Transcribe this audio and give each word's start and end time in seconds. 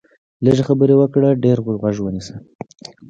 لږې 0.45 0.63
خبرې 0.69 0.95
وکړه، 0.97 1.29
ډېر 1.43 1.57
غوږ 1.65 1.97
ونیسه 2.01 2.35